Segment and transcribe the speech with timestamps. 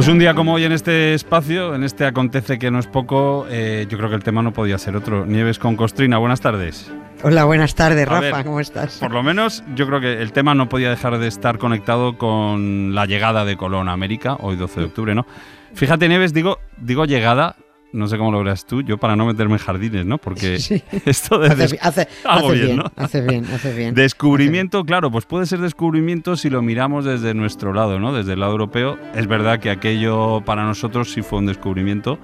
[0.00, 3.46] Pues un día como hoy en este espacio, en este acontece que no es poco,
[3.50, 5.26] eh, yo creo que el tema no podía ser otro.
[5.26, 6.90] Nieves con Costrina, buenas tardes.
[7.22, 8.96] Hola, buenas tardes, Rafa, ver, ¿cómo estás?
[8.96, 12.94] Por lo menos yo creo que el tema no podía dejar de estar conectado con
[12.94, 15.26] la llegada de Colón a América, hoy 12 de octubre, ¿no?
[15.74, 17.56] Fíjate, Nieves, digo, digo llegada,
[17.92, 20.18] no sé cómo lo verás tú, yo para no meterme en jardines, ¿no?
[20.18, 20.82] Porque Sí.
[21.06, 22.84] esto de Hace, hace- hago hace bien, bien, ¿no?
[22.96, 23.94] hace bien, hace bien.
[23.94, 28.12] Descubrimiento, claro, pues puede ser descubrimiento si lo miramos desde nuestro lado, ¿no?
[28.12, 28.98] Desde el lado europeo.
[29.14, 32.18] Es verdad que aquello para nosotros sí fue un descubrimiento,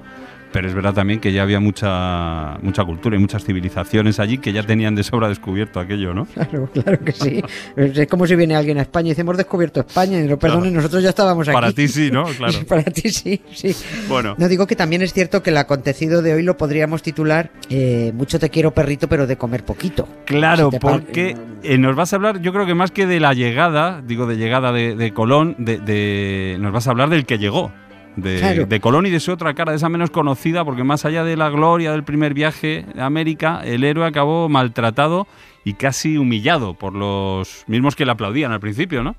[0.57, 4.55] pero es verdad también que ya había mucha, mucha cultura y muchas civilizaciones allí que
[4.55, 6.25] ya tenían de sobra descubierto aquello, ¿no?
[6.25, 7.43] Claro, claro que sí.
[7.77, 10.71] Es como si viene alguien a España y dice, hemos descubierto España, y lo perdone,
[10.71, 11.55] nosotros ya estábamos aquí.
[11.55, 12.25] Para ti sí, ¿no?
[12.39, 12.55] Claro.
[12.67, 13.77] Para ti sí, sí.
[14.09, 14.35] Bueno.
[14.39, 18.13] No digo que también es cierto que el acontecido de hoy lo podríamos titular eh,
[18.15, 20.09] Mucho te quiero perrito, pero de comer poquito.
[20.25, 23.35] Claro, Si porque eh, nos vas a hablar, yo creo que más que de la
[23.35, 27.37] llegada, digo de llegada de, de Colón, de, de- nos vas a hablar del que
[27.37, 27.73] llegó.
[28.17, 28.67] De, Claro.
[28.67, 31.37] de Colón y de su otra cara, de esa menos conocida, porque más allá de
[31.37, 35.27] la gloria del primer viaje a América, el héroe acabó maltratado
[35.65, 39.17] y casi humillado por los mismos que le aplaudían al principio, ¿no?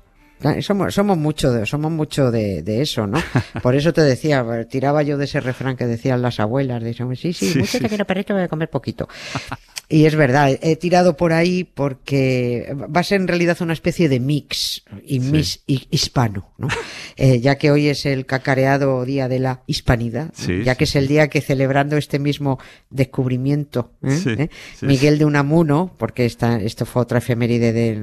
[0.60, 3.18] Somos, somos mucho, de, somos mucho de, de eso, ¿no?
[3.62, 7.04] Por eso te decía, tiraba yo de ese refrán que decían las abuelas, de sí,
[7.16, 9.08] sí, Sí, mucho sí, te quiero perrito, voy a comer poquito.
[9.90, 14.10] Y es verdad, he tirado por ahí porque va a ser en realidad una especie
[14.10, 15.30] de mix y Sí.
[15.30, 16.68] mix hi- hispano, ¿no?
[17.20, 20.84] Eh, ya que hoy es el cacareado Día de la Hispanidad, Sí, ya sí, que
[20.84, 22.58] es el día que celebrando este mismo
[22.90, 24.10] descubrimiento, ¿eh?
[24.10, 24.50] Sí, ¿Eh?
[24.78, 27.98] sí, Miguel de Unamuno, porque esta, esto fue otra efeméride de-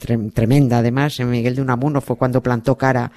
[0.00, 3.10] tre- tremenda además, Miguel de Unamuno fue cuando plantó cara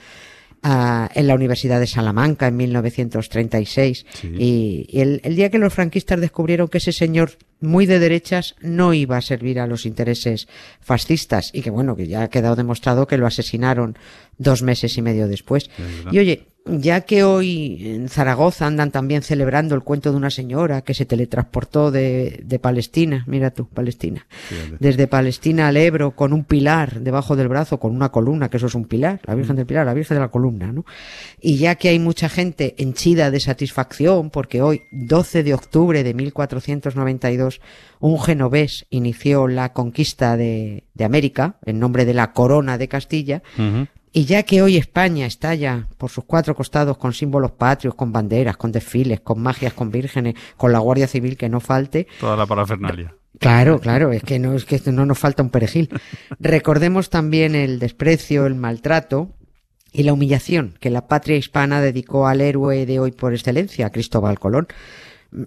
[0.64, 4.28] a- en la Universidad de Salamanca en 1936 Sí.
[4.38, 8.56] y, y el, el día que los franquistas descubrieron que ese señor muy de derechas
[8.62, 10.48] no iba a servir a los intereses
[10.82, 13.98] fascistas y que bueno, que ya ha quedado demostrado que lo asesinaron
[14.38, 15.70] dos meses y medio después.
[16.12, 20.82] Y oye, ya que hoy en Zaragoza andan también celebrando el cuento de una señora
[20.82, 24.28] que se teletransportó de, de Palestina, mira tú, Palestina,
[24.80, 28.68] desde Palestina al Ebro con un pilar debajo del brazo, con una columna, que eso
[28.68, 30.86] es un pilar, la Virgen del Pilar, la Virgen de la Columna, ¿no?
[31.42, 36.14] Y ya que hay mucha gente henchida de satisfacción, porque hoy, 12 de octubre de
[36.14, 37.62] 1492,
[38.00, 43.42] un genovés inició la conquista de, de América en nombre de la Corona de Castilla.
[44.18, 48.58] Y ya que hoy España estalla por sus cuatro costados con símbolos patrios, con banderas,
[48.58, 52.48] con desfiles, con magias, con vírgenes, con la Guardia Civil que no falte, Toda la
[52.48, 53.14] parafernalia.
[53.38, 55.90] Claro, claro, es que no es que no nos falta un perejil.
[56.40, 59.36] Recordemos también el desprecio, el maltrato
[59.94, 63.92] y la humillación que la patria hispana dedicó al héroe de hoy por excelencia, a
[63.92, 64.68] Cristóbal Colón.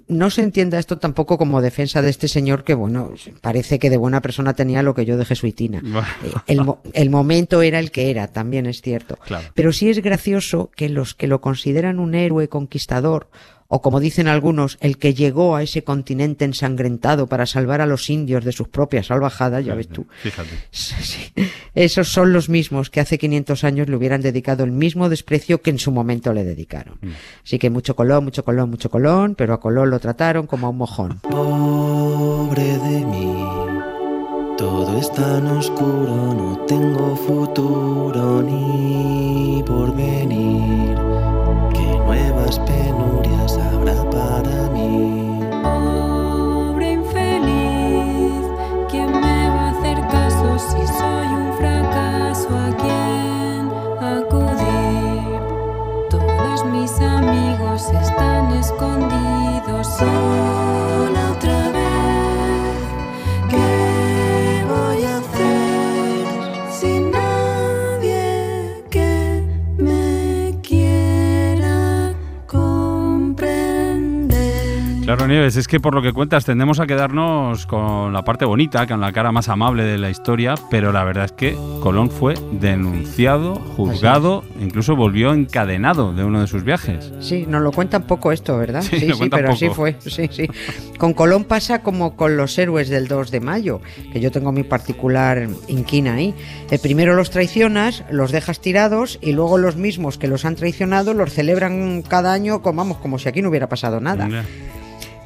[0.09, 3.97] No se entienda esto tampoco como defensa de este señor que, bueno, parece que de
[3.97, 5.83] buena persona tenía lo que yo de jesuitina.
[6.23, 6.61] Eh, El,
[6.93, 9.17] el momento era el que era, también es cierto.
[9.25, 9.49] Claro.
[9.55, 13.29] Pero sí es gracioso que los que lo consideran un héroe conquistador,
[13.73, 18.11] o como dicen algunos, el que llegó a ese continente ensangrentado para salvar a los
[18.11, 20.09] indios de sus propias salvajadas, ya ves tú.
[20.23, 20.51] Fíjate.
[20.73, 21.33] Sí,
[21.77, 25.71] Esos son los mismos que hace 500 años le hubieran dedicado el mismo desprecio que
[25.71, 26.99] en su momento le dedicaron.
[27.45, 30.71] Así que mucho colón, mucho colón, mucho colón, pero a Colón lo trataron como a
[30.71, 31.21] un mojón.
[31.21, 33.37] Pobre de mí,
[34.59, 39.50] todo es tan oscuro, no tengo futuro ni
[60.01, 60.60] soul.
[75.11, 78.87] Claro, Nieves, es que por lo que cuentas tendemos a quedarnos con la parte bonita,
[78.87, 82.35] con la cara más amable de la historia, pero la verdad es que Colón fue
[82.53, 87.11] denunciado, juzgado, incluso volvió encadenado de uno de sus viajes.
[87.19, 88.83] Sí, nos lo cuentan poco esto, ¿verdad?
[88.89, 89.75] Sí, Sí, pero así poco.
[89.79, 89.97] fue.
[89.99, 90.47] Sí, sí.
[90.97, 93.81] Con Colón pasa como con los héroes del 2 de mayo,
[94.13, 96.37] que yo tengo mi particular inquina ahí.
[96.71, 101.15] Eh, primero los traicionas, los dejas tirados y luego los mismos que los han traicionado
[101.15, 104.29] los celebran cada año como, vamos, como si aquí no hubiera pasado nada.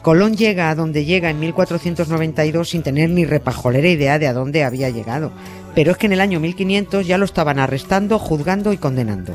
[0.04, 4.62] Colón llega a donde llega en 1492 sin tener ni repajolera idea de a dónde
[4.62, 5.32] había llegado.
[5.74, 9.34] Pero es que en el año 1500 ya lo estaban arrestando, juzgando y condenando.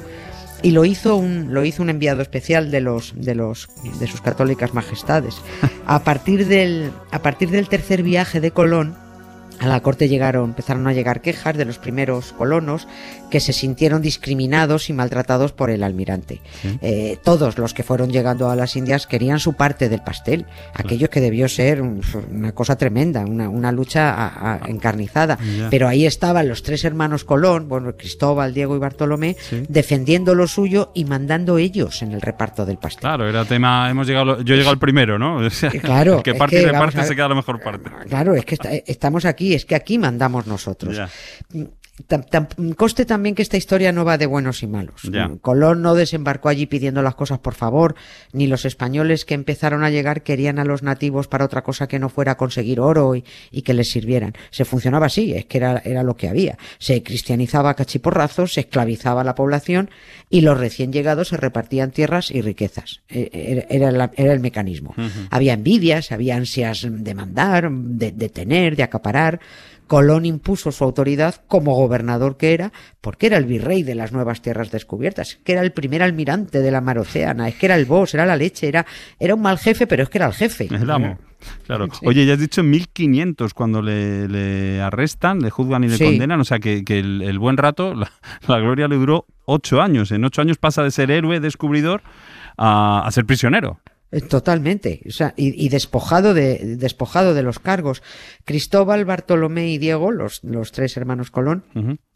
[0.61, 3.67] Y lo hizo un, lo hizo un enviado especial de los, de los,
[3.99, 5.37] de sus católicas majestades.
[5.87, 8.95] A partir del, a partir del tercer viaje de Colón,
[9.59, 12.87] a la corte llegaron, empezaron a llegar quejas de los primeros colonos
[13.29, 16.41] que se sintieron discriminados y maltratados por el almirante.
[16.81, 21.09] Eh, todos los que fueron llegando a las Indias querían su parte del pastel, aquello
[21.09, 22.01] que debió ser un-
[22.31, 25.37] una cosa tremenda, una, una lucha a- a- encarnizada.
[25.69, 29.63] Pero ahí estaban los tres hermanos Colón, bueno, Cristóbal, Diego y Bartolomé, Sí.
[29.67, 33.01] defendiendo lo suyo y mandando ellos en el reparto del pastel.
[33.01, 33.89] Claro, era tema.
[33.89, 35.37] Hemos llegado, yo he llegado al primero, ¿no?
[35.45, 37.89] O sea, Claro, el que es parte que y reparte se queda la mejor parte.
[38.07, 40.97] Claro, es que esta- estamos aquí, es que aquí mandamos nosotros.
[42.07, 45.01] Tam- tam- Conste también que esta historia no va de buenos y malos.
[45.41, 47.95] Colón no desembarcó allí pidiendo las cosas por favor,
[48.33, 51.99] ni los españoles que empezaron a llegar querían a los nativos para otra cosa que
[51.99, 54.33] no fuera conseguir oro y, y que les sirvieran.
[54.51, 56.57] Se funcionaba así, es que era, era lo que había.
[56.77, 59.89] Se cristianizaba a cachiporrazos, se esclavizaba a la población
[60.29, 63.01] y los recién llegados se repartían tierras y riquezas.
[63.09, 64.93] Eh, Era, era la- era el mecanismo.
[65.31, 69.39] Había envidias, había ansias de mandar, de, de tener, de acaparar.
[69.89, 72.71] Colón impuso su autoridad como gobernador que era,
[73.01, 76.71] porque era el virrey de las nuevas tierras descubiertas, que era el primer almirante de
[76.71, 78.85] la mar océana, es que era el boss, era la leche, era,
[79.19, 80.67] era un mal jefe, pero es que era el jefe.
[80.71, 81.17] El amo.
[81.65, 81.87] Claro.
[82.03, 86.03] Oye, ya has dicho en 1500 cuando le, le arrestan, le juzgan y le Sí.
[86.05, 86.39] condenan.
[86.41, 88.11] O sea que, que el, el buen rato, la,
[88.47, 90.11] la gloria le duró ocho años.
[90.11, 92.01] En ocho años pasa de ser héroe, descubridor,
[92.57, 93.79] a, a ser prisionero.
[94.11, 98.01] Eh, Totalmente, o sea, y, y despojado de despojado de los cargos.
[98.43, 101.63] Cristóbal, Bartolomé y Diego, los, los tres hermanos Colón.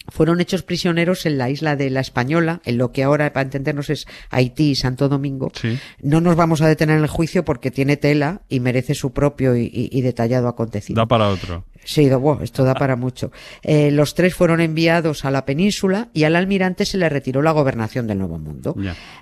[0.08, 3.90] Fueron hechos prisioneros en la isla de la Española, en lo que ahora, para entendernos,
[3.90, 5.52] es Haití y Santo Domingo.
[5.54, 5.80] Sí.
[6.02, 9.56] No nos vamos a detener en el juicio porque tiene tela y merece su propio
[9.56, 10.98] y, detallado acontecido.
[10.98, 11.66] Da para otro.
[11.86, 13.32] Sí, buah, esto da para mucho.
[13.62, 17.52] Eh, los tres fueron enviados a la península y al almirante se le retiró la
[17.52, 18.76] gobernación del Nuevo Mundo.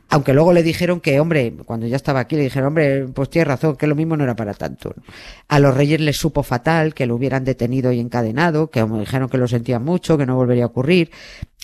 [0.10, 3.48] Aunque luego le dijeron que, hombre, cuando ya estaba aquí, le dijeron, hombre, pues tienes
[3.48, 4.94] razón, que lo mismo no era para tanto.
[5.48, 9.38] A los reyes les supo fatal que lo hubieran detenido y encadenado, que dijeron que
[9.38, 11.12] lo sentían mucho, que no volvería a ocurrir,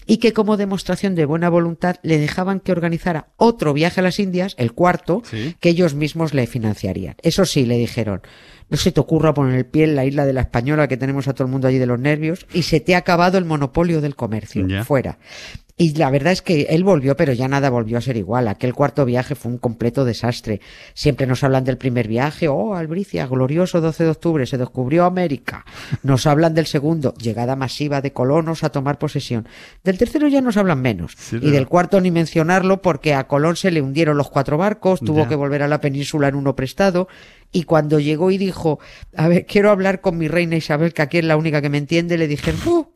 [0.06, 4.20] y que como demostración de buena voluntad le dejaban que organizara otro viaje a las
[4.20, 5.56] Indias, el cuarto, Sí.
[5.60, 7.16] que ellos mismos le financiarían.
[7.24, 8.22] Eso sí, le dijeron,
[8.70, 11.28] no se te ocurra poner el pie en la isla de la Española que tenemos
[11.28, 14.00] a todo el mundo allí de los nervios y se te ha acabado el monopolio
[14.00, 14.66] del comercio.
[14.68, 14.86] Ya.
[14.86, 15.18] Fuera.
[15.80, 18.48] Y la verdad es que él volvió, pero ya nada volvió a ser igual.
[18.48, 20.60] Aquel cuarto viaje fue un completo desastre.
[20.96, 22.48] Siempre nos hablan del primer viaje.
[22.48, 25.66] Oh, Albricia, glorioso 12 de octubre, se descubrió América.
[26.02, 29.48] Nos hablan del segundo, llegada masiva de colonos a tomar posesión.
[29.84, 31.14] Del tercero ya nos hablan menos.
[31.16, 35.00] Sí, y del cuarto ni mencionarlo porque a Colón se le hundieron los cuatro barcos,
[35.02, 35.28] tuvo Ya.
[35.28, 37.08] que volver a la península en uno prestado.
[37.52, 38.80] Y cuando llegó y dijo,
[39.16, 41.78] a ver, quiero hablar con mi reina Isabel, que aquí es la única que me
[41.78, 42.88] entiende, le dijeron, "Uh,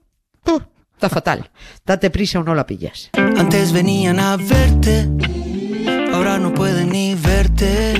[0.51, 0.59] uh,
[1.01, 1.49] está fatal,
[1.83, 3.09] date prisa o no la pillas.
[3.35, 5.09] Antes venían a verte,
[6.13, 7.95] ahora no pueden ni verte.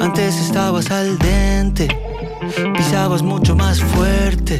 [0.00, 1.86] Antes estabas al dente,
[2.78, 4.58] pisabas mucho más fuerte.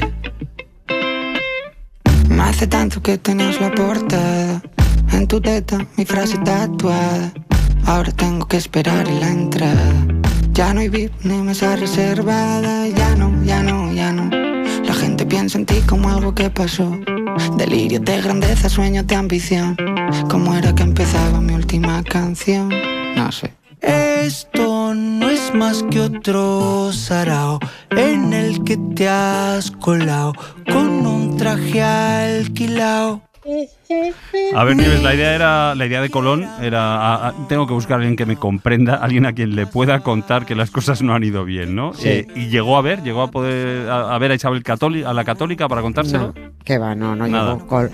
[2.28, 4.60] Me hace tanto que tenías la portada
[5.12, 7.32] en tu teta, mi frase tatuada.
[7.86, 9.90] Ahora tengo que esperar la entrada.
[10.52, 12.86] Ya no hay VIP ni mesa reservada.
[12.88, 14.28] Ya no, ya no, ya no.
[14.84, 16.92] La gente piensa en ti como algo que pasó.
[17.56, 19.76] Delirio de grandeza, sueños de ambición.
[20.28, 22.70] ¿Cómo era que empezaba mi última canción?
[23.16, 23.52] No sé.
[23.80, 27.60] Esto no es más que otro sarao
[27.90, 30.32] en el que te has colado
[30.72, 33.22] con un traje alquilado.
[34.54, 37.74] A ver, Nieves, la idea era, la idea de Colón era, a- a- tengo que
[37.74, 41.02] buscar a alguien que me comprenda, alguien a quien le pueda contar que las cosas
[41.02, 41.92] no han ido bien, ¿no?
[41.94, 42.08] Sí.
[42.08, 45.14] Eh, y llegó a ver, llegó a poder, a, a ver a Isabel Católica, a
[45.14, 46.28] la católica para contárselo.
[46.36, 47.54] No, que va, no, no Nada.
[47.54, 47.66] llegó.
[47.66, 47.90] Col-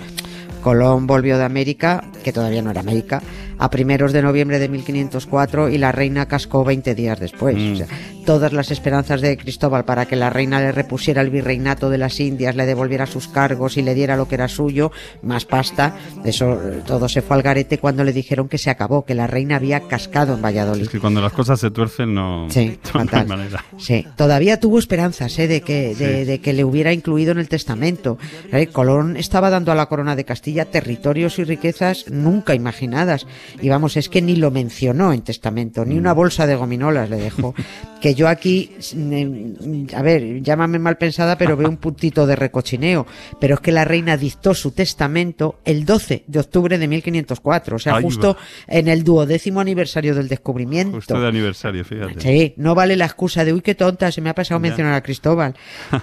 [0.61, 3.21] Colón volvió de América, que todavía no era América,
[3.61, 7.55] a primeros de noviembre de 1504 y la reina cascó 20 días después.
[7.55, 7.73] Mm.
[7.73, 7.87] O sea,
[8.25, 12.19] todas las esperanzas de Cristóbal para que la reina le repusiera el virreinato de las
[12.19, 14.91] Indias, le devolviera sus cargos y le diera lo que era suyo,
[15.21, 19.05] más pasta, eso eh, todo se fue al garete cuando le dijeron que se acabó,
[19.05, 20.83] que la reina había cascado en Valladolid.
[20.83, 23.63] Es que cuando las cosas se tuercen no, Sí, no hay manera.
[23.77, 25.47] Sí, todavía tuvo esperanzas ¿eh?
[25.47, 28.17] de, que, de, de que le hubiera incluido en el testamento.
[28.51, 33.25] Eh, Colón estaba dando a la corona de Castilla Castilla territorios y riquezas nunca imaginadas.
[33.61, 37.17] Y vamos, es que ni lo mencionó en testamento, ni una bolsa de gominolas le
[37.17, 37.53] dejó.
[38.01, 43.05] Que yo aquí, mm, a ver, llámame mal pensada, pero veo un puntito de recochineo.
[43.39, 47.79] Pero es que la reina dictó su testamento el 12 de octubre de 1504, o
[47.79, 50.95] sea, Ahí justo en el duodécimo aniversario del descubrimiento.
[50.95, 52.19] Justo de aniversario, fíjate.
[52.21, 54.67] Sí, no vale la excusa de, uy, qué tonta, se me ha pasado Ya.
[54.69, 55.53] mencionar a Cristóbal.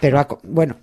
[0.01, 0.77] Pero, bueno,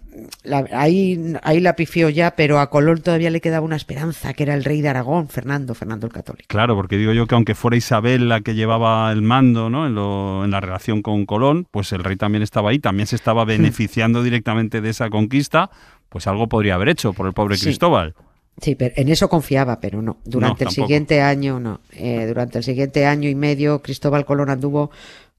[0.44, 4.44] la- ahí, ahí la pifió ya, pero a Colón todavía le quedaba una esperanza, que
[4.44, 6.46] era el rey de Aragón, Fernando, Fernando el Católico.
[6.48, 9.86] Claro, porque digo yo que aunque fuera Isabel la que llevaba el mando ¿no?
[9.88, 13.16] en, lo- en la relación con Colón, pues el rey también estaba ahí, también se
[13.16, 15.70] estaba beneficiando directamente de esa conquista,
[16.10, 17.66] pues algo podría haber hecho por el pobre Sí.
[17.66, 18.14] Cristóbal.
[18.62, 20.16] Sí, pero en eso confiaba, pero no.
[20.24, 21.82] Durante No, el siguiente año, no.
[21.92, 24.92] Eh, durante el siguiente año y medio, Cristóbal Colón anduvo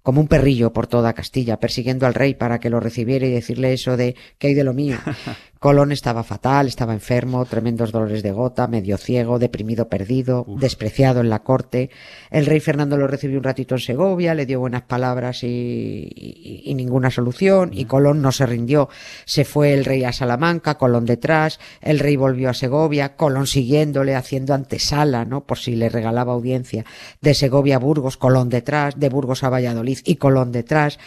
[0.06, 3.72] como un perrillo por toda Castilla, persiguiendo al rey para que lo recibiera y decirle
[3.72, 4.98] eso de que hay de lo mío.
[5.58, 11.30] Colón estaba fatal, estaba enfermo, tremendos dolores de gota, medio ciego, deprimido, perdido, despreciado en
[11.30, 11.88] la corte.
[12.30, 15.46] El rey Fernando lo recibió un ratito en Segovia, le dio buenas palabras y,
[16.14, 18.90] y- y ninguna solución, y Colón no se rindió.
[19.24, 24.14] Se fue el rey a Salamanca, Colón detrás, el rey volvió a Segovia, Colón siguiéndole,
[24.14, 25.44] haciendo antesala, ¿no?
[25.46, 26.84] Por si le regalaba audiencia.
[27.22, 30.98] De Segovia a Burgos, Colón detrás, de Burgos a Valladolid y Colón detrás.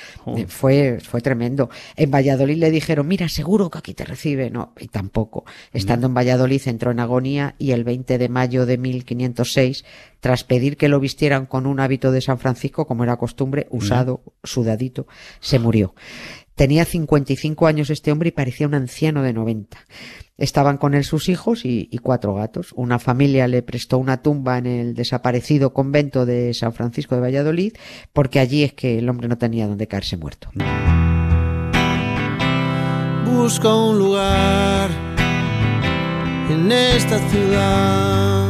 [0.48, 1.70] Fue, fue tremendo.
[1.96, 4.38] En Valladolid le dijeron, mira, seguro que aquí te recibe.
[4.50, 5.46] No, y tampoco.
[5.74, 9.84] Estando en Valladolid entró en agonía y el 20 de mayo de 1506,
[10.19, 14.22] tras pedir que lo vistieran con un hábito de San Francisco, como era costumbre, usado,
[14.43, 15.08] sudadito,
[15.39, 15.93] se murió.
[16.55, 19.77] Tenía 55 años este hombre y parecía un anciano de 90.
[20.38, 22.74] Estaban con él sus hijos y, y cuatro gatos.
[22.75, 27.74] Una familia le prestó una tumba en el desaparecido convento de San Francisco de Valladolid,
[28.12, 30.50] porque allí es que el hombre no tenía donde caerse muerto.
[33.50, 34.91] Busco un lugar
[36.51, 38.46] en esta ciudad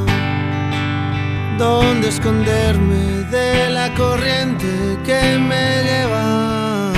[1.57, 4.67] donde esconderme de la corriente
[5.05, 6.91] que me lleva.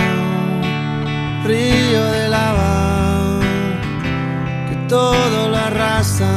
[1.46, 3.40] Río de lava
[4.68, 6.34] que todo lo arrasa.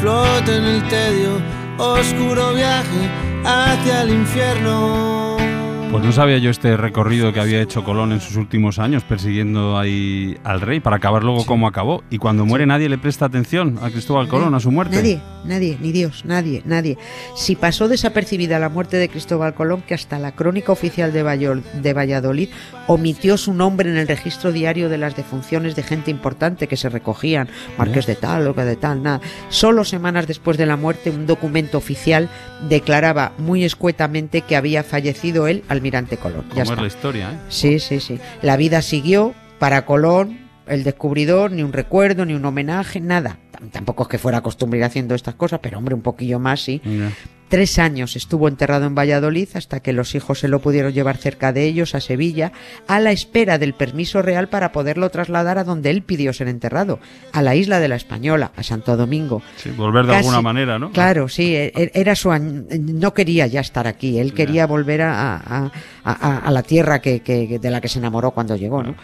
[0.00, 1.40] Flota en el tedio,
[1.78, 3.08] oscuro viaje
[3.44, 5.29] hacia el infierno.
[5.90, 9.76] Pues no sabía yo este recorrido que había hecho Colón en sus últimos años persiguiendo
[9.76, 12.04] ahí al rey para acabar luego como acabó.
[12.10, 14.94] Y cuando muere nadie le presta atención a Cristóbal Colón, a su muerte.
[14.94, 16.96] Nadie, nadie, ni Dios, nadie, nadie.
[17.34, 21.64] Si pasó desapercibida la muerte de Cristóbal Colón, que hasta la crónica oficial de, Vallol-
[21.72, 22.50] de Valladolid
[22.86, 26.88] omitió su nombre en el registro diario de las defunciones de gente importante que se
[26.88, 29.20] recogían, marqués de tal o de tal, nada.
[29.48, 32.28] Solo semanas después de la muerte, un documento oficial
[32.68, 36.42] declaraba muy escuetamente que había fallecido él, almirante Colón.
[36.42, 36.80] Como Ya es está.
[36.82, 37.38] la historia, ¿eh?
[37.48, 38.18] Sí, sí, sí.
[38.42, 43.38] La vida siguió para Colón, el descubridor, ni un recuerdo, ni un homenaje, nada.
[43.52, 46.60] Tam- Tampoco es que fuera costumbre ir haciendo estas cosas, pero hombre, un poquillo más,
[46.60, 46.80] sí.
[47.50, 51.52] Tres años estuvo enterrado en Valladolid hasta que los hijos se lo pudieron llevar cerca
[51.52, 52.52] de ellos a Sevilla,
[52.86, 57.00] a la espera del permiso real para poderlo trasladar a donde él pidió ser enterrado,
[57.32, 59.42] a la isla de la Española, a Santo Domingo.
[59.56, 60.92] Sí, volver de Casi- alguna manera, ¿no?
[60.92, 65.34] Claro, sí, e- e- era su no quería ya estar aquí, él quería volver a,
[65.34, 65.72] a- a-
[66.04, 68.94] a- a la tierra que, que- de la que se enamoró cuando llegó, ¿no?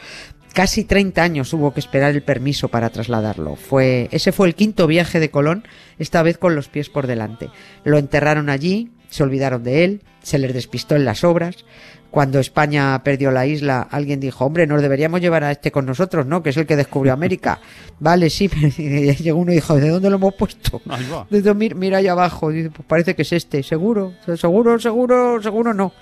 [0.56, 3.56] Casi 30 años hubo que esperar el permiso para trasladarlo.
[3.56, 5.64] Fue, ese fue el quinto viaje de Colón,
[5.98, 7.50] esta vez con los pies por delante.
[7.84, 11.66] Lo enterraron allí, se olvidaron de él, se les despistó en las obras.
[12.10, 16.24] Cuando España perdió la isla, alguien dijo, hombre, nos deberíamos llevar a este con nosotros,
[16.24, 16.42] ¿no?
[16.42, 17.60] Que es el que descubrió América.
[18.00, 20.80] vale, sí, pero llegó uno y dijo, ¿de dónde lo hemos puesto?
[21.30, 25.74] Dice, mira, mira ahí abajo, dice, pues parece que es este, seguro, seguro, seguro, seguro
[25.74, 25.92] no.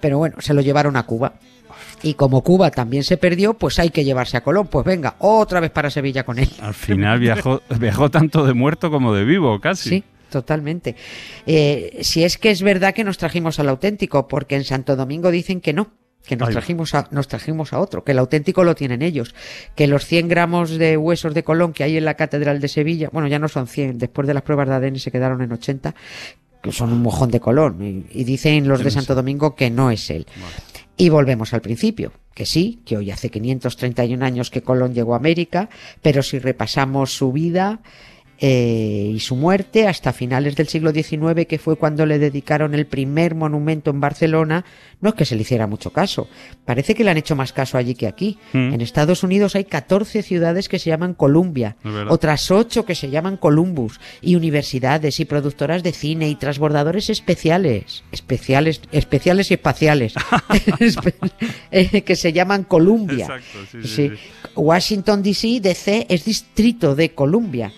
[0.00, 1.34] Pero bueno, se lo llevaron a Cuba.
[2.04, 4.66] Y como Cuba también se perdió, pues hay que llevarse a Colón.
[4.66, 6.50] Pues venga, otra vez para Sevilla con él.
[6.60, 9.88] Al final viajó, viajó tanto de muerto como de vivo, casi.
[9.88, 10.96] Sí, totalmente.
[11.46, 15.30] Eh, si es que es verdad que nos trajimos al auténtico, porque en Santo Domingo
[15.30, 15.92] dicen que no.
[16.26, 19.34] Que nos trajimos, a, nos trajimos a otro, que el auténtico lo tienen ellos.
[19.74, 23.08] Que los 100 gramos de huesos de Colón que hay en la Catedral de Sevilla,
[23.12, 25.94] bueno, ya no son 100, después de las pruebas de ADN se quedaron en 80,
[26.62, 28.06] que son un mojón de Colón.
[28.10, 30.26] Y, y dicen los de Santo Domingo que no es él.
[30.96, 35.18] Y volvemos al principio, que sí, que hoy hace 531 años que Colón llegó a
[35.18, 35.68] América,
[36.02, 37.80] pero si repasamos su vida
[38.38, 42.86] eh, y su muerte hasta finales del siglo XIX, que fue cuando le dedicaron el
[42.86, 44.64] primer monumento en Barcelona,
[45.00, 46.28] no es que se le hiciera mucho caso.
[46.64, 48.38] Parece que le han hecho más caso allí que aquí.
[48.52, 48.74] Mm.
[48.74, 51.76] En Estados Unidos hay 14 ciudades que se llaman Columbia,
[52.08, 58.04] otras 8 que se llaman Columbus, y universidades y productoras de cine y transbordadores especiales,
[58.12, 60.14] especiales, especiales y espaciales,
[61.70, 63.24] eh, que se llaman Columbia.
[63.26, 64.08] Exacto, sí, sí, Sí.
[64.10, 64.14] sí.
[64.56, 67.72] Washington DC, DC, es distrito de Columbia.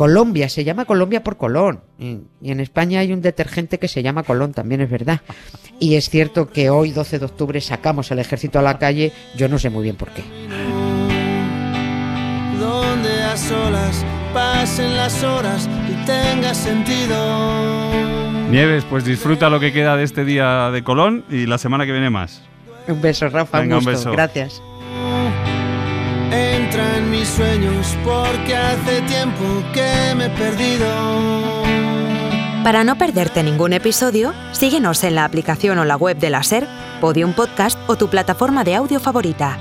[0.00, 1.80] Colombia, se llama Colombia por Colón.
[1.98, 5.20] Y y en España hay un detergente que se llama Colón, también es verdad.
[5.78, 9.46] Y es cierto que hoy, 12 de octubre, sacamos al ejército a la calle, yo
[9.46, 10.22] no sé muy bien por qué.
[12.58, 14.02] Donde a solas
[14.32, 17.90] pasen las horas y tenga sentido.
[18.50, 21.92] Nieves, pues disfruta lo que queda de este día de Colón y la semana que
[21.92, 22.40] viene más.
[22.88, 23.98] Un beso, Rafa, Venga, un un gusto.
[23.98, 24.12] beso.
[24.12, 24.62] Gracias.
[26.32, 26.99] Entra en mis
[27.30, 30.86] sueños porque hace tiempo que me he perdido.
[32.64, 36.66] Para no perderte ningún episodio, síguenos en la aplicación o la web de la SER,
[37.00, 39.58] Podium Podcast o tu plataforma de audio favorita.